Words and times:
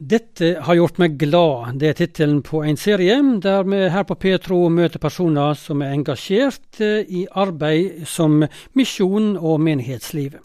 Dette 0.00 0.54
har 0.64 0.78
gjort 0.78 0.96
meg 0.96 1.18
glad. 1.20 1.74
Det 1.76 1.90
er 1.90 1.96
tittelen 1.98 2.38
på 2.40 2.62
en 2.64 2.78
serie 2.80 3.18
der 3.44 3.66
vi 3.68 3.80
her 3.92 4.06
på 4.08 4.16
Petro 4.16 4.62
møter 4.72 4.96
personer 5.02 5.58
som 5.60 5.82
er 5.84 5.92
engasjert 5.92 6.80
eh, 6.80 7.04
i 7.04 7.26
arbeid 7.28 8.06
som 8.08 8.38
misjon 8.72 9.34
og 9.36 9.60
menighetsliv. 9.60 10.38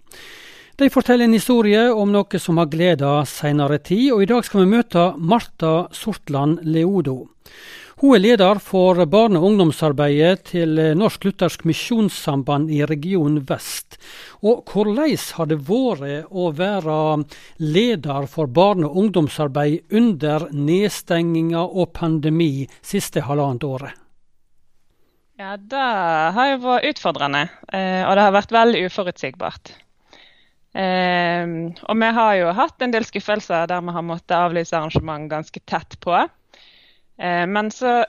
De 0.76 0.90
forteller 0.92 1.24
en 1.24 1.34
historie 1.38 1.84
om 1.96 2.10
noe 2.12 2.40
som 2.42 2.58
har 2.60 2.68
gleda 2.68 3.22
seinere 3.32 3.78
tid, 3.80 4.10
og 4.12 4.26
i 4.26 4.28
dag 4.28 4.44
skal 4.44 4.66
vi 4.66 4.74
møte 4.74 5.04
Marta 5.16 5.86
Sortland 5.96 6.66
Leodo. 6.68 7.30
Hun 8.02 8.18
er 8.18 8.20
leder 8.20 8.60
for 8.60 9.00
barne- 9.08 9.40
og 9.40 9.54
ungdomsarbeidet 9.54 10.50
til 10.50 10.76
Norsk 11.00 11.24
Luthersk 11.24 11.64
Misjonssamband 11.64 12.74
i 12.76 12.82
Region 12.84 13.38
Vest. 13.48 13.96
Og 14.44 14.68
hvordan 14.68 15.16
har 15.38 15.48
det 15.48 15.62
vært 15.64 16.28
å 16.28 16.52
være 16.52 17.24
leder 17.64 18.28
for 18.28 18.52
barne- 18.52 18.90
og 18.90 18.98
ungdomsarbeid 18.98 19.96
under 19.96 20.50
nedstenginga 20.52 21.64
og 21.64 21.94
pandemi 21.94 22.68
siste 22.82 23.24
halvannet 23.24 23.64
året? 23.64 23.96
Ja, 25.40 25.56
Det 25.56 25.88
har 26.36 26.52
jo 26.52 26.58
vært 26.68 26.92
utfordrende, 26.92 27.50
eh, 27.72 28.04
og 28.04 28.16
det 28.16 28.24
har 28.24 28.32
vært 28.32 28.52
veldig 28.52 28.86
uforutsigbart. 28.92 29.85
Eh, 30.76 31.46
og 31.88 32.00
vi 32.02 32.12
har 32.18 32.34
jo 32.40 32.52
hatt 32.58 32.84
en 32.84 32.92
del 32.92 33.08
skuffelser 33.08 33.70
der 33.72 33.84
vi 33.86 33.96
har 33.96 34.06
måttet 34.06 34.36
avlyse 34.38 34.76
arrangement 34.76 35.30
ganske 35.32 35.62
tett 35.64 35.98
på. 36.04 36.18
Eh, 37.18 37.46
men 37.48 37.72
så 37.72 38.02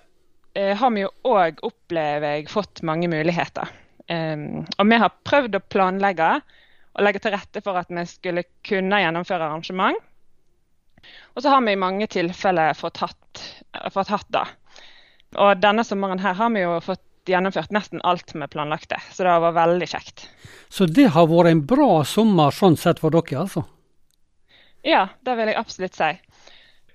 eh, 0.55 0.75
har 0.77 0.95
vi 0.95 1.05
jo 1.05 1.13
òg, 1.31 1.63
opplever 1.67 2.39
jeg, 2.39 2.51
fått 2.51 2.83
mange 2.87 3.11
muligheter. 3.13 3.71
Eh, 4.11 4.37
og 4.77 4.91
vi 4.91 5.01
har 5.03 5.19
prøvd 5.29 5.59
å 5.59 5.65
planlegge 5.71 6.35
og 6.97 7.05
legge 7.05 7.21
til 7.23 7.35
rette 7.37 7.63
for 7.65 7.79
at 7.79 7.91
vi 7.93 8.07
skulle 8.09 8.47
kunne 8.67 9.01
gjennomføre 9.03 9.51
arrangement. 9.51 9.99
Og 11.37 11.43
så 11.45 11.53
har 11.53 11.63
vi 11.63 11.75
i 11.77 11.79
mange 11.79 12.09
tilfeller 12.11 12.75
fått 12.75 13.03
hatt, 13.05 13.43
fått 13.93 14.11
hatt 14.11 14.31
det. 14.35 14.47
Og 15.37 15.61
denne 15.61 15.85
sommeren 15.85 16.23
her 16.23 16.35
har 16.39 16.51
vi 16.55 16.65
jo 16.65 16.79
fått 16.83 17.05
gjennomført 17.31 17.75
nesten 17.75 18.03
alt 18.07 18.35
vi 18.35 18.49
planlagte. 18.51 18.99
Så 19.13 19.27
det 19.27 19.37
var 19.45 19.57
veldig 19.57 19.89
kjekt. 19.91 20.29
Så 20.69 20.87
det 20.87 21.11
har 21.15 21.29
vært 21.31 21.53
en 21.53 21.65
bra 21.67 22.05
sommer 22.07 22.55
sånn 22.55 22.79
sett 22.81 23.03
for 23.03 23.15
dere, 23.15 23.43
altså? 23.47 23.67
Ja, 24.87 25.09
det 25.27 25.35
vil 25.39 25.51
jeg 25.51 25.59
absolutt 25.59 25.99
si. 25.99 26.13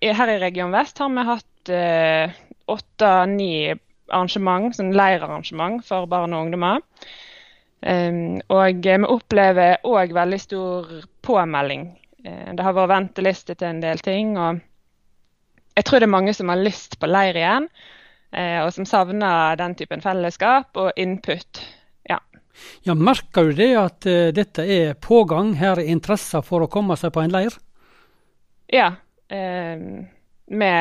Her 0.01 0.31
i 0.33 0.39
Region 0.41 0.71
Vest 0.73 0.97
har 1.01 1.11
vi 1.13 1.25
hatt 1.27 1.47
Eh, 1.69 2.31
åtte-ni 2.71 3.73
arrangement, 4.11 4.73
sånn 4.75 4.93
leirarrangement 4.95 5.83
for 5.85 6.07
barn 6.09 6.33
og 6.33 6.47
ungdommer. 6.47 6.81
Um, 7.81 8.37
og 8.53 8.83
vi 8.85 8.93
opplever 9.09 9.79
òg 9.89 10.11
veldig 10.13 10.37
stor 10.39 10.89
påmelding. 11.25 11.87
Uh, 12.21 12.51
det 12.53 12.65
har 12.65 12.75
vært 12.77 12.91
venteliste 12.91 13.55
til 13.55 13.67
en 13.71 13.81
del 13.81 14.03
ting. 14.05 14.35
og 14.37 14.61
Jeg 15.75 15.87
tror 15.87 15.99
det 15.99 16.07
er 16.09 16.13
mange 16.13 16.35
som 16.37 16.51
har 16.53 16.61
lyst 16.61 16.99
på 17.01 17.09
leir 17.09 17.39
igjen, 17.39 17.67
og 18.31 18.69
som 18.71 18.87
savner 18.87 19.57
den 19.59 19.75
typen 19.75 20.03
fellesskap 20.03 20.77
og 20.79 20.91
input. 20.99 21.59
Ja. 22.07 22.19
ja 22.87 22.95
merker 22.95 23.49
du 23.49 23.57
det 23.57 23.71
at 23.75 24.07
uh, 24.07 24.29
dette 24.35 24.63
er 24.63 24.93
pågang? 24.95 25.55
Her 25.59 25.81
er 25.81 25.91
interesser 25.91 26.45
for 26.45 26.63
å 26.63 26.69
komme 26.71 26.95
seg 26.99 27.11
på 27.15 27.25
en 27.25 27.33
leir? 27.35 27.57
Ja. 28.71 28.93
vi 29.27 30.71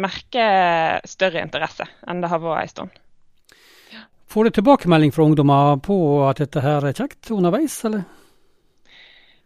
merker 0.00 1.00
større 1.08 1.42
interesse 1.44 1.84
enn 2.08 2.22
det 2.24 2.30
har 2.32 2.40
vært 2.40 2.62
en 2.62 2.72
stund. 2.72 2.96
Får 4.28 4.44
du 4.44 4.50
tilbakemelding 4.50 5.12
fra 5.12 5.24
ungdommer 5.24 5.76
på 5.80 5.96
at 6.28 6.40
dette 6.42 6.60
her 6.60 6.84
er 6.84 6.96
kjekt 6.96 7.30
underveis, 7.32 7.78
eller? 7.88 8.02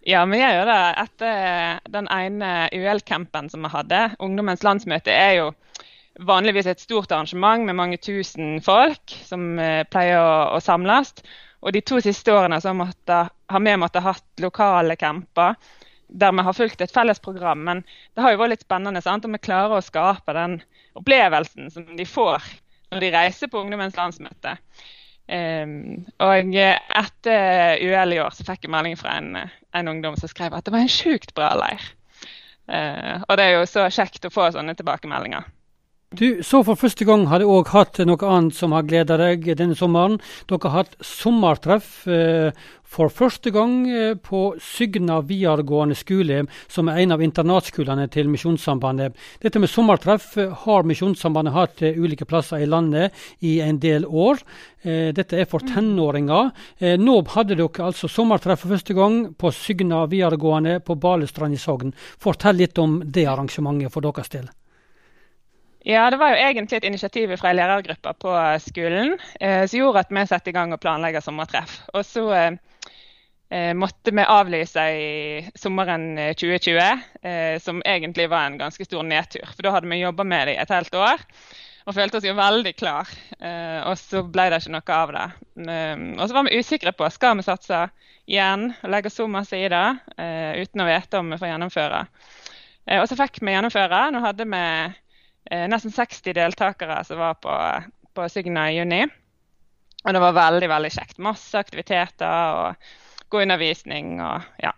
Ja, 0.02 0.24
vi 0.26 0.40
gjør 0.40 0.66
det. 0.66 0.80
Etter 0.98 1.76
den 1.94 2.08
ene 2.10 2.48
UL-campen 2.74 3.46
som 3.52 3.62
vi 3.62 3.70
hadde, 3.70 4.00
Ungdommens 4.18 4.64
landsmøte, 4.66 5.14
er 5.14 5.36
jo 5.36 5.44
vanligvis 6.20 6.66
et 6.68 6.82
stort 6.82 7.12
arrangement 7.12 7.64
med 7.64 7.78
mange 7.78 7.98
tusen 8.02 8.60
folk 8.64 9.14
som 9.24 9.58
eh, 9.60 9.82
pleier 9.88 10.20
å, 10.20 10.56
å 10.56 10.60
samles. 10.60 11.14
Og 11.62 11.72
de 11.74 11.82
to 11.86 12.00
siste 12.02 12.32
årene 12.34 12.58
måtte, 12.74 13.22
har 13.30 13.62
vi 13.62 13.76
måttet 13.78 14.04
hatt 14.04 14.42
lokale 14.42 14.96
camper 14.98 15.54
der 16.12 16.32
vi 16.32 16.44
har 16.44 16.56
fulgt 16.56 16.82
et 16.84 16.92
felles 16.92 17.20
program. 17.20 17.62
Men 17.64 17.84
det 18.14 18.24
har 18.24 18.34
jo 18.34 18.40
vært 18.42 18.56
litt 18.56 18.66
spennende 18.66 19.00
sant? 19.00 19.24
om 19.24 19.32
vi 19.32 19.40
klarer 19.42 19.78
å 19.78 19.84
skape 19.84 20.34
den 20.36 20.58
opplevelsen 20.98 21.70
som 21.72 21.86
de 21.96 22.06
får 22.08 22.44
når 22.92 23.00
de 23.00 23.12
reiser 23.14 23.48
på 23.48 23.62
Ungdommens 23.62 23.96
landsmøte. 23.96 24.58
Um, 25.32 26.02
og 26.20 26.56
etter 26.58 27.78
UL 27.80 28.12
i 28.12 28.18
år 28.20 28.34
så 28.36 28.44
fikk 28.44 28.66
jeg 28.66 28.72
melding 28.74 28.98
fra 29.00 29.14
en, 29.16 29.38
en, 29.72 29.88
ungdom 29.88 30.18
som 30.18 30.28
skrev 30.28 30.52
at 30.52 30.66
det 30.66 30.74
var 30.74 30.82
en 30.84 30.92
sjukt 30.92 31.32
bra 31.38 31.54
leir. 31.56 31.86
Uh, 32.68 33.22
og 33.22 33.38
det 33.38 33.46
er 33.46 33.54
jo 33.54 33.64
så 33.70 33.86
kjekt 33.88 34.28
å 34.28 34.32
få 34.34 34.50
sånne 34.52 34.74
tilbakemeldinger. 34.76 35.46
Du, 36.12 36.42
Så 36.44 36.60
for 36.60 36.76
første 36.76 37.06
gang 37.08 37.24
har 37.30 37.40
du 37.40 37.48
òg 37.48 37.70
hatt 37.72 37.96
noe 38.04 38.28
annet 38.28 38.52
som 38.52 38.74
har 38.76 38.84
gleda 38.84 39.16
deg 39.16 39.46
denne 39.56 39.72
sommeren. 39.78 40.18
Dere 40.50 40.68
har 40.68 40.84
hatt 40.84 40.98
sommertreff 41.00 42.04
eh, 42.04 42.52
for 42.84 43.08
første 43.08 43.48
gang 43.54 43.86
eh, 43.88 44.12
på 44.20 44.42
Sygna 44.60 45.22
videregående 45.24 45.96
skole, 45.96 46.42
som 46.68 46.92
er 46.92 47.00
en 47.00 47.16
av 47.16 47.24
internatskolene 47.24 48.10
til 48.12 48.28
Misjonssambandet. 48.28 49.16
Dette 49.40 49.62
med 49.62 49.72
sommertreff 49.72 50.36
eh, 50.36 50.52
har 50.66 50.84
Misjonssambandet 50.84 51.56
hatt 51.56 51.80
eh, 51.80 51.96
ulike 51.96 52.28
plasser 52.28 52.60
i 52.60 52.68
landet 52.68 53.16
i 53.40 53.56
en 53.64 53.80
del 53.80 54.04
år. 54.04 54.44
Eh, 54.84 55.14
dette 55.16 55.40
er 55.40 55.48
for 55.48 55.64
tenåringer. 55.64 56.52
Eh, 56.76 56.98
nå 57.00 57.22
hadde 57.32 57.56
dere 57.56 57.88
altså 57.88 58.12
sommertreff 58.12 58.66
for 58.66 58.76
første 58.76 59.00
gang 59.00 59.22
på 59.32 59.56
Sygna 59.64 60.04
videregående 60.12 60.82
på 60.84 61.00
Balestrand 61.00 61.56
i 61.56 61.62
Sogn. 61.62 61.96
Fortell 62.20 62.60
litt 62.60 62.76
om 62.84 63.00
det 63.00 63.30
arrangementet 63.32 63.96
for 63.96 64.04
deres 64.04 64.36
del. 64.36 64.52
Ja, 65.84 66.10
Det 66.10 66.16
var 66.16 66.30
jo 66.30 66.38
egentlig 66.38 66.76
et 66.76 66.84
initiativ 66.84 67.32
fra 67.36 67.50
en 67.50 67.56
lærergruppe 67.58 68.12
på 68.22 68.34
skolen 68.62 69.16
eh, 69.40 69.64
som 69.66 69.80
gjorde 69.80 70.04
at 70.04 70.12
vi 70.14 70.22
satte 70.30 70.52
i 70.52 70.54
gang 70.54 70.70
og 70.74 70.80
planlegge 70.80 71.22
sommertreff. 71.24 71.80
Og 71.92 72.04
så 72.06 72.22
eh, 72.36 72.52
eh 73.50 73.72
måtte 73.74 74.14
vi 74.14 74.22
avlyse 74.22 74.84
i 74.94 75.42
sommeren 75.58 76.14
2020, 76.38 76.78
eh, 76.78 77.02
eh, 77.32 77.58
som 77.58 77.82
egentlig 77.82 78.28
var 78.30 78.46
en 78.46 78.60
ganske 78.62 78.84
stor 78.84 79.02
nedtur. 79.02 79.42
For 79.56 79.62
da 79.62 79.74
hadde 79.74 79.90
vi 79.90 79.98
jobba 80.04 80.24
med 80.24 80.48
det 80.48 80.54
i 80.54 80.62
et 80.62 80.70
helt 80.70 80.94
år 80.94 81.26
og 81.82 81.94
følte 81.96 82.20
oss 82.20 82.30
jo 82.30 82.38
veldig 82.38 82.76
klar. 82.78 83.10
Eh, 83.40 83.82
og 83.82 83.98
så 83.98 84.22
ble 84.22 84.46
det 84.50 84.62
ikke 84.62 84.76
noe 84.76 85.00
av 85.00 85.12
det. 85.18 85.28
og 86.14 86.28
så 86.28 86.34
var 86.34 86.46
vi 86.46 86.58
usikre 86.62 86.92
på 86.92 87.10
skal 87.10 87.36
vi 87.36 87.42
satse 87.42 87.88
igjen 88.30 88.70
og 88.70 88.90
legge 88.90 89.10
så 89.10 89.26
masse 89.26 89.58
i 89.58 89.66
det 89.68 89.86
uten 90.62 90.80
å 90.80 90.86
vite 90.86 91.18
om 91.18 91.34
vi 91.34 91.42
får 91.42 91.50
gjennomføre. 91.50 92.06
og 93.02 93.08
så 93.08 93.18
fikk 93.18 93.42
vi 93.42 93.50
gjennomføre. 93.50 94.10
Nå 94.14 94.22
hadde 94.22 94.46
vi 94.46 94.62
eh, 94.62 95.01
nesten 95.50 95.92
60 95.92 96.36
deltakere 96.36 97.00
som 97.04 97.18
var 97.18 97.34
på, 97.42 97.56
på 98.14 98.28
Signa 98.30 98.68
i 98.70 98.76
juni. 98.78 99.02
Og 100.02 100.14
det 100.14 100.22
var 100.22 100.36
veldig 100.36 100.68
veldig 100.70 100.90
kjekt. 100.94 101.18
Masse 101.22 101.58
aktiviteter 101.58 102.58
og 102.58 102.92
god 103.32 103.46
undervisning. 103.46 104.20
og 104.22 104.42
ja. 104.62 104.72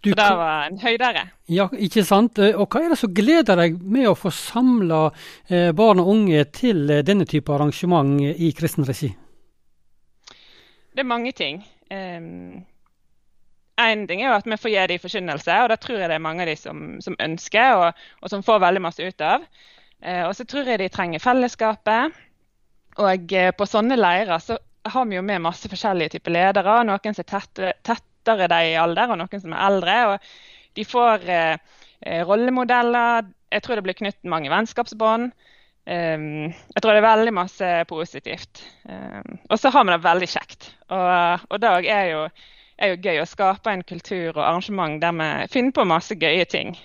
Du, 0.00 0.10
Så 0.10 0.14
det 0.16 0.36
var 0.36 0.66
en 0.66 0.78
høydere. 0.78 1.28
Ja, 1.48 1.68
ikke 1.72 2.04
sant. 2.04 2.38
Eh, 2.38 2.56
og 2.56 2.68
hva 2.72 2.82
er 2.82 2.92
det 2.92 2.98
som 3.00 3.14
gleder 3.14 3.58
deg 3.60 3.78
med 3.82 4.08
å 4.10 4.16
få 4.18 4.32
samla 4.34 5.08
eh, 5.48 5.70
barn 5.76 6.02
og 6.02 6.10
unge 6.14 6.44
til 6.54 6.88
eh, 6.90 7.04
denne 7.06 7.26
type 7.28 7.52
arrangement 7.54 8.18
i 8.20 8.50
kristen 8.56 8.86
regi? 8.88 9.12
Det 10.94 11.04
er 11.04 11.06
mange 11.06 11.32
ting. 11.32 11.62
Um, 11.94 12.64
en 13.78 14.06
ting 14.08 14.22
er 14.22 14.32
jo 14.32 14.38
at 14.40 14.48
vi 14.50 14.58
får 14.58 14.72
gi 14.72 14.86
dem 14.90 15.02
forkynnelse, 15.02 15.58
og 15.62 15.70
det 15.70 15.78
tror 15.84 16.00
jeg 16.00 16.10
det 16.10 16.16
er 16.18 16.24
mange 16.24 16.42
av 16.42 16.50
de 16.50 16.56
som, 16.58 16.86
som 17.04 17.16
ønsker, 17.22 17.78
og, 17.78 18.06
og, 18.22 18.30
som 18.32 18.42
får 18.42 18.64
veldig 18.66 18.82
masse 18.82 19.06
ut 19.06 19.22
av. 19.22 19.46
Eh, 20.02 20.24
og 20.26 20.34
så 20.36 20.46
tror 20.46 20.68
jeg 20.68 20.80
de 20.82 20.88
trenger 20.92 21.22
fellesskapet. 21.22 22.18
Og 23.02 23.34
eh, 23.34 23.50
på 23.54 23.68
sånne 23.68 23.98
leirer 23.98 24.42
så 24.42 24.58
har 24.88 25.08
vi 25.08 25.18
jo 25.18 25.24
med 25.26 25.44
masse 25.44 25.68
forskjellige 25.70 26.16
typer 26.16 26.34
ledere. 26.34 26.78
Noen 26.86 27.16
som 27.16 27.24
er 27.24 27.30
tettere, 27.32 27.74
tettere 27.86 28.48
de 28.50 28.62
i 28.72 28.78
alder, 28.80 29.12
og 29.12 29.20
noen 29.20 29.42
som 29.42 29.54
er 29.54 29.66
eldre. 29.66 29.98
og 30.12 30.76
De 30.78 30.86
får 30.86 31.28
eh, 31.34 31.76
rollemodeller. 32.28 33.28
Jeg 33.52 33.64
tror 33.64 33.78
det 33.78 33.86
blir 33.86 33.98
knyttet 33.98 34.28
mange 34.28 34.52
vennskapsbånd. 34.52 35.32
Um, 35.88 36.50
jeg 36.52 36.82
tror 36.84 36.92
det 36.92 37.00
er 37.00 37.06
veldig 37.06 37.32
masse 37.32 37.68
positivt. 37.88 38.60
Um, 38.84 39.38
og 39.48 39.56
så 39.56 39.70
har 39.72 39.86
vi 39.86 39.94
det 39.94 40.04
veldig 40.04 40.28
kjekt. 40.28 40.66
Og, 40.92 41.46
og 41.48 41.62
det 41.62 41.70
er 41.88 42.10
jo, 42.10 42.26
er 42.76 42.92
jo 42.92 42.98
gøy 43.06 43.22
å 43.22 43.28
skape 43.30 43.72
en 43.72 43.84
kultur 43.88 44.34
og 44.34 44.42
arrangement 44.44 45.00
der 45.00 45.16
vi 45.16 45.30
finner 45.54 45.72
på 45.72 45.86
masse 45.88 46.18
gøye 46.20 46.44
ting. 46.44 46.76